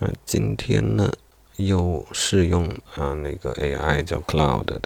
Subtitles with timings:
[0.00, 1.10] 嗯，今天呢
[1.56, 4.80] 又试用啊那个 AI 叫 Cloud 的。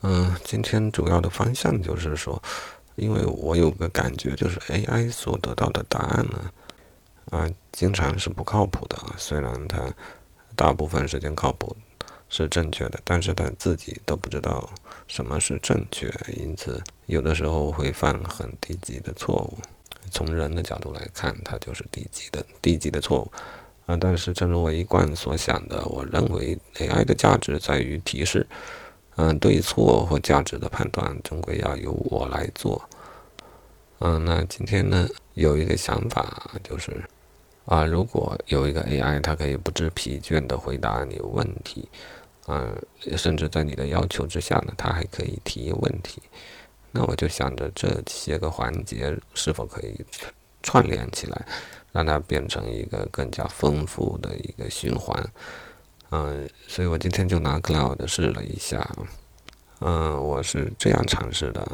[0.00, 2.42] 嗯，今天主要的方向就是说，
[2.94, 6.50] 因为我有个感觉，就是 AI 所得到的答案呢，
[7.30, 8.96] 啊，经常是不靠谱的。
[9.18, 9.92] 虽然它
[10.54, 11.76] 大部分时间靠谱
[12.28, 14.68] 是正确的，但是他自己都不知道
[15.06, 19.58] 什么是正确，因此有的时候会犯很低级的错误。
[20.10, 23.32] 从人的角度来看，它就是低级的低级的错误。
[23.86, 28.46] 啊，但是正如我一贯所想的，我认为 AI 的价值在于提示，
[29.14, 32.82] 嗯，对错或价值的判断终归要由我来做。
[34.00, 37.02] 嗯，那今天呢，有一个想法就是，
[37.64, 41.88] 啊，如果有一个 AI，它可以不知疲倦地回答你问题，
[42.48, 42.76] 嗯，
[43.16, 46.20] 甚至在你的要求之下呢，它还可以提问题，
[46.90, 50.04] 那我就想着这些个环节是否可以
[50.66, 51.46] 串联起来。
[51.92, 55.18] 让它变成一个更加丰富的一个循环，
[56.10, 58.86] 嗯，所以我今天就拿 Cloud 试了一下，
[59.80, 61.66] 嗯，我是这样尝试的，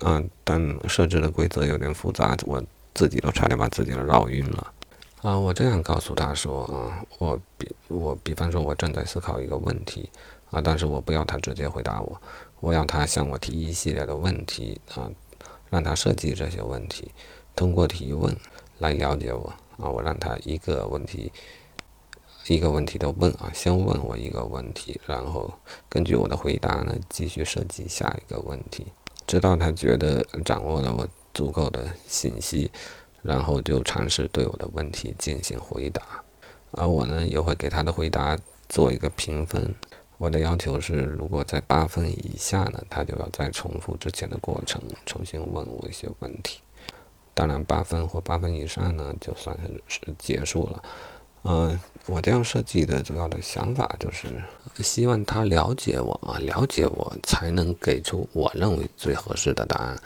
[0.00, 2.60] 嗯，但设置的规则有点复杂，我
[2.92, 4.72] 自己都差点把自己绕晕了，
[5.22, 10.10] 啊，我这样告诉他说，啊，我比我比方说我正在思考一个问题，
[10.50, 12.20] 啊，但是我不要他直接回答我，
[12.58, 15.08] 我要他向我提一系列的问题，啊，
[15.70, 17.12] 让他设计这些问题，
[17.56, 18.36] 通过提问。
[18.78, 19.88] 来了解我啊！
[19.88, 21.32] 我让他一个问题
[22.46, 25.50] 一个问题的问啊，先问我一个问题，然后
[25.88, 28.86] 根据我的回答呢，继续设计下一个问题，
[29.26, 32.70] 直到他觉得掌握了我足够的信息，
[33.22, 36.02] 然后就尝试对我的问题进行回答。
[36.72, 39.74] 而我呢，也会给他的回答做一个评分。
[40.18, 46.60] 我的要求是，如果在八分以下呢，他就要再重复之前的过程，重新问我一些问题。
[47.36, 49.54] 当然，八分或八分以上呢，就算
[49.86, 50.82] 是结束了。
[51.44, 54.26] 嗯，我这样设计的主要的想法就是，
[54.82, 59.98] 希望他了解我啊，了解我才能给出我认为最合适的答案。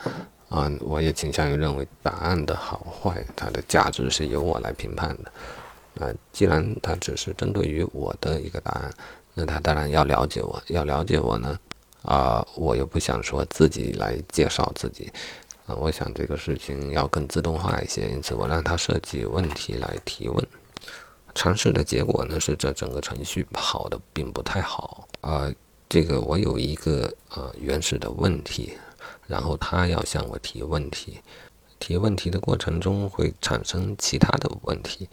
[0.48, 6.04] 啊，我也倾向于认为答案的好坏，它的价值是由我来评判的。
[6.04, 8.92] 啊，既然他只是针对于我的一个答案，
[9.34, 11.56] 那他当然要了解我，要了解我呢，
[12.02, 15.12] 啊，我又不想说自己来介绍自己。
[15.74, 20.46] 我想这个事情要更自动化一些，因此我让他设计问题来提问。
[21.34, 25.06] 尝试的结果呢是，这整个程序跑的并不太好。
[25.20, 25.48] 啊，
[25.88, 28.72] 这个我有一个呃原始的问题，
[29.26, 31.20] 然后他要向我提问题，
[31.78, 35.08] 提问题的过程中会产生其他的问题。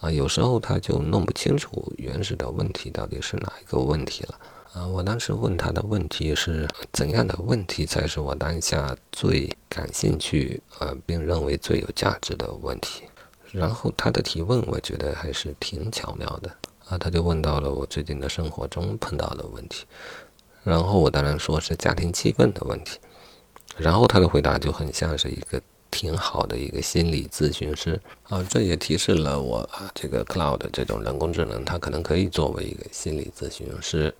[0.00, 4.38] 啊，有时候他就弄不清楚原始的问题到底是哪一个问题了。
[4.72, 13.02] 啊，我当时问他的问题是怎样的问题才是我当下最感兴趣，呃，并认为最有价值的问题。
[13.50, 16.50] 然后他的提问，我觉得还是挺巧妙的。
[16.88, 19.84] 啊，他就问到了我最近的生活中碰到的问题，
[20.64, 22.98] 然后我当然说是家庭气氛的问题。
[23.76, 25.60] 然后他的回答就很像是一个
[25.90, 28.00] 挺好的一个心理咨询师。
[28.24, 34.14] 啊，这也提示了我啊，这个 Cloud 这种人工智能，它可能可以作为一个心理咨询师。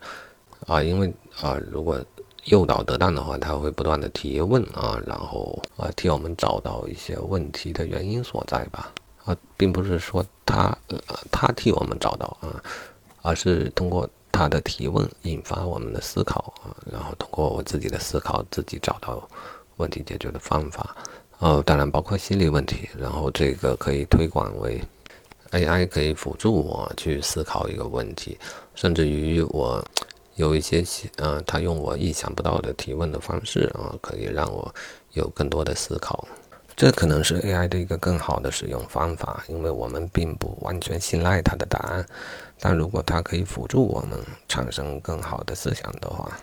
[0.66, 2.00] 啊，因为啊，如果
[2.46, 8.92] 诱导得当的话，他会不断的提问啊，然后啊，替我们找到一些问题的原因所在吧。
[9.24, 10.98] 啊，并不是说他呃
[11.30, 12.60] 他替我们找到啊，
[13.22, 19.28] 而是通过他的提问引发我们的思考啊，然后通过我自己的思考，自己找到
[19.76, 20.96] 问题解决的方法。
[21.38, 24.82] 哦，当然包括心理问题，然后这个可以推广为
[25.52, 28.36] AI 可以辅助我去思考一个问题，
[28.74, 29.84] 甚至于我。
[30.42, 30.84] 有一些，
[31.18, 34.74] 呃，他用我意想不到的提问的方式啊，可以让我
[35.12, 36.26] 有更多的思考。
[36.74, 42.04] 这可能是 AI 的一个更好的使用方法，因为我们并不完全信赖它的答案。
[42.58, 46.36] 但如果它可以辅助我们产生更好的思想的话，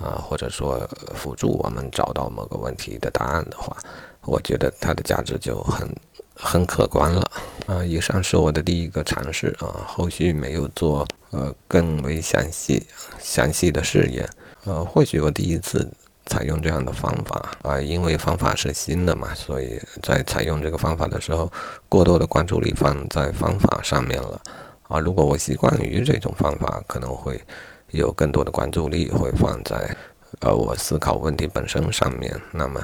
[0.00, 0.80] 啊，或者说
[1.14, 3.76] 辅助我们找到某个问题的答案的话，
[4.22, 5.88] 我觉得它的价值就很。
[6.36, 7.22] 很可观了
[7.68, 7.84] 啊！
[7.84, 12.86] 以上是我的第一个尝试啊，后续没有做呃更为详细
[13.18, 14.28] 详细的试验。
[14.64, 15.90] 呃，或许我第一次
[16.26, 21.52] 采用这样的方法啊，因为方法是新的嘛，所以在采用这个方法的时候，
[21.88, 24.40] 过多的关注力放在方法上面了
[24.88, 24.98] 啊。
[25.00, 27.40] 如果我习惯于这种方法，可能会
[27.90, 29.94] 有更多的关注力会放在
[30.40, 32.80] 呃我思考问题本身上面，那么。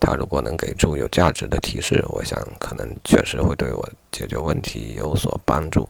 [0.00, 5.88] 他如果能给出有价值的提示，我想可能确实会对我解决问题有所帮助。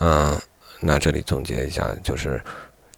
[0.00, 0.38] 嗯，
[0.84, 2.42] 那这里总结一下，就是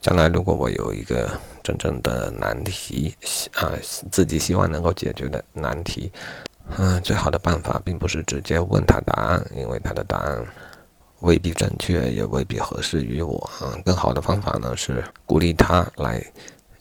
[0.00, 1.31] 将来如果我有一个
[1.62, 3.14] 真正的难题
[3.54, 3.72] 啊，
[4.10, 6.10] 自己希望能够解决的难题，
[6.78, 10.44] 嗯，最好的办法并不是直接问他答案，因为他的答案
[11.20, 13.76] 未必正确，也未必合适于我啊。
[13.84, 16.25] 更好的方法呢是鼓励他来，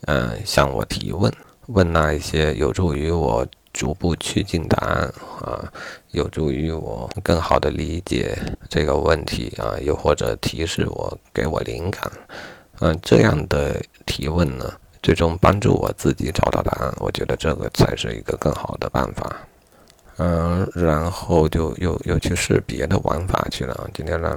[0.08, 1.32] 嗯，向我提问，
[1.68, 5.66] 问那一些有助于我逐步趋近答案啊，
[6.12, 8.38] 有助于我更好的理解
[8.70, 12.12] 这个问题啊，又或者提示我，给我灵感，
[12.80, 14.72] 嗯，这样的提问呢，
[15.02, 16.94] 最终帮助我自己找到答案。
[17.00, 19.36] 我觉得这个才是一个更好的办法。
[20.18, 23.90] 嗯，然后就又又去试别的玩法去了。
[23.96, 24.32] 今天让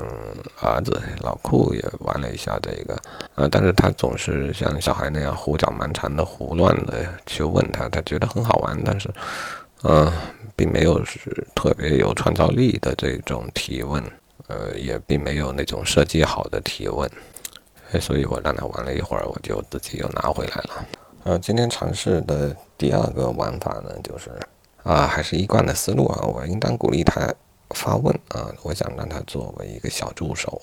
[0.62, 2.96] 儿子老库也玩了一下这个，
[3.34, 9.10] 呃，但是他总是像小孩那样胡搅蛮缠的、胡乱的去问他，他觉得很好玩，但是，
[9.82, 10.10] 嗯，
[10.56, 14.02] 并没有是特别有创造力的这种提问，
[14.46, 17.10] 呃，也并没有那种设计好的提问，
[18.00, 20.86] 所以我让他玩了一会儿，我就自己又拿回来了。
[21.24, 24.30] 呃，今天尝试的第二个玩法呢，就是。
[24.86, 26.24] 啊，还是一贯的思路啊！
[26.24, 27.28] 我应当鼓励他
[27.70, 28.54] 发问啊！
[28.62, 30.62] 我想让他作为一个小助手，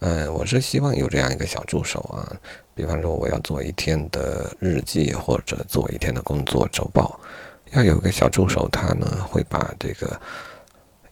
[0.00, 2.26] 嗯，我是希望有这样一个小助手啊。
[2.74, 7.20] 比方说，我要做一天的日记或者做一天的工作周报，
[7.70, 10.20] 要有个小助手，他呢会把这个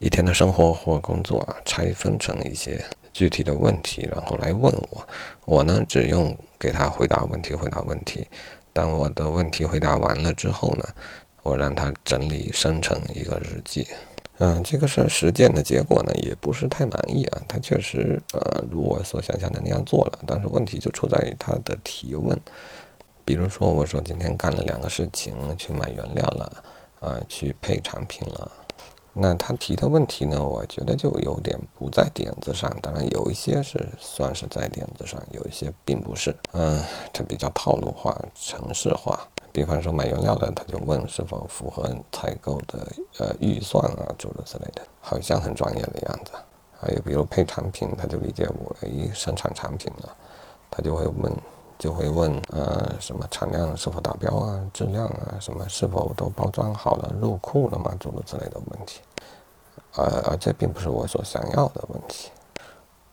[0.01, 5.07] 一天的生活或工作啊拆分成一些具体的问题，然后来问我。
[5.45, 8.27] 我呢只用给他回答问题，回答问题。
[8.73, 10.85] 当我的问题回答完了之后呢？
[11.45, 13.87] 我让他整理生成一个日记，
[14.39, 17.43] 嗯，这个事实践的结果呢，也不是太满意啊。
[17.47, 22.37] 他确实，呃，如我所想象的那样做了，但是问题就出在于他的提问。
[23.27, 26.65] 比如说，我说今天干了两个事情，去买原料了，
[27.01, 28.51] 啊，去配产品了。
[29.13, 32.75] 那他提的问题呢，我觉得就有点不在点子上。
[32.81, 36.35] 当然，有一些是算是在点子上，有一些并不是。
[36.53, 36.83] 嗯，
[37.13, 39.29] 他比较套路化、程式化。
[39.55, 42.85] 比方说买原料的，他就问是否符合采购的
[43.21, 46.33] 呃预算啊，诸如此类的，好像很专业的样子。
[46.81, 48.49] 还有比如配产品，他就理解
[48.83, 50.17] 为生产产品了，
[50.69, 51.33] 他就会问，
[51.79, 59.03] 就会问呃什么产量是否达标啊，质量啊什么是否都包装好了入库了吗，诸如此类的问题。
[59.95, 62.29] 呃，而这并不是我所想要的问题。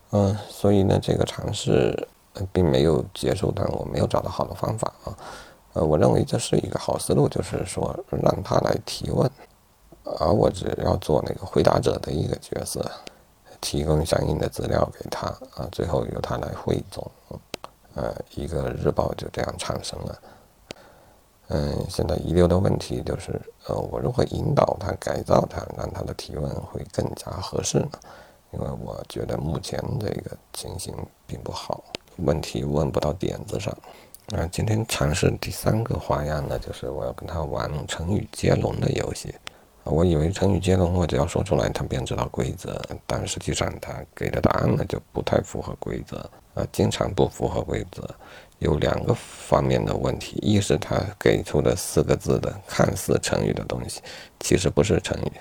[0.10, 2.08] 嗯，所以呢，这个尝试
[2.52, 5.16] 并没有结束，但我没有找到好的方法啊。
[5.74, 9.30] 呃，我认为这是一个好思路，就是说让他来提问，
[10.04, 12.92] 而我只要做那个回答者的一个角色，
[13.62, 17.10] 提供相应的资料给他啊，最后由他来汇总，
[17.96, 20.20] 呃，一个日报就这样产生了。
[21.54, 27.90] 嗯，现在遗留的问题就是，呃，我如何引导他、改造他，让他的提问会更加合适呢？
[28.54, 30.94] 因为我觉得目前这个情形
[31.26, 31.84] 并不好，
[32.18, 33.74] 问题问不到点子上。
[34.28, 39.30] 啊，今天尝试第三个花样呢，就是我要跟他玩成语接龙的游戏。
[39.84, 46.18] 啊我以为成语接龙，我只要说出来，他便知道规则，但实际上他给的答案呢就不太符合规则，
[46.54, 48.08] 啊，经常不符合规则。
[48.60, 54.02] 有两个方面的问题，一是他给出的四个字的看似成语的东西，
[54.40, 55.32] 其实不是成语。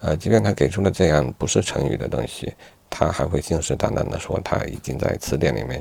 [0.00, 2.52] 呃，即便他给出了这样不是成语的东西，
[2.90, 5.80] 他还会信誓旦旦的说他已经在词典里面，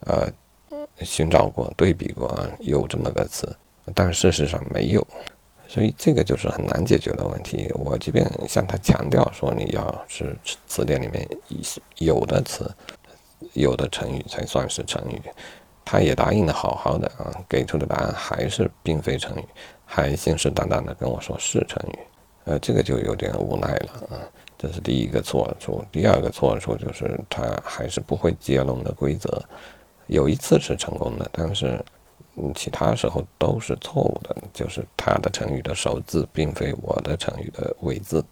[0.00, 0.26] 呃。
[1.00, 3.54] 寻找过、对比过，有这么个词，
[3.94, 5.06] 但事实上没有，
[5.68, 7.70] 所以这个就是很难解决的问题。
[7.74, 11.28] 我即便向他强调说，你要是词典里面
[11.98, 12.70] 有的词、
[13.52, 15.20] 有的成语才算是成语，
[15.84, 19.44] 他也答应的好好的啊，给出的答案还是并非成语，
[19.84, 21.98] 还信誓旦旦的跟我说是成语，
[22.44, 24.20] 呃，这个就有点无奈了啊。
[24.58, 29.42] 这是第一个错处，第二个错处就是他还是不会接龙的规则。
[30.06, 31.84] 有一次是成功的，但是，
[32.36, 34.36] 嗯，其他时候都是错误的。
[34.52, 38.24] 就是他的成语的首字并非我的成语的尾字，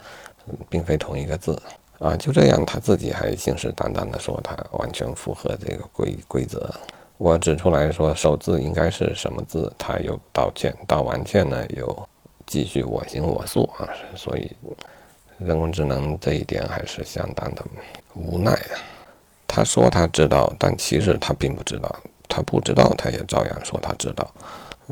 [0.70, 1.60] 并非同一个字
[1.98, 2.16] 啊。
[2.16, 6.72] 就这样，他自己还信誓旦旦的说他完全符合这个规规则。
[7.16, 12.08] 我指出来说首字应该是什么字，他又道歉，道完歉呢又
[12.46, 13.88] 继续我行我素啊。
[14.16, 14.50] 所以，
[15.38, 17.64] 人工智能这一点还是相当的
[18.14, 18.93] 无奈啊。
[19.54, 21.96] 他说他知道，但其实他并不知道。
[22.28, 24.28] 他不知道，他也照样说他知道。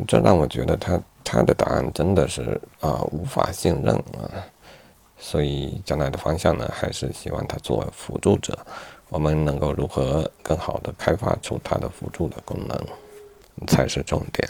[0.07, 4.31] 这让我觉得他他的答案真的是啊无法信任啊。
[5.19, 8.57] 所以将来的方向呢，还是希望他做辅助者。
[9.09, 14.49] 我们能够如何更好的开发出他的辅助的功能，才是重点。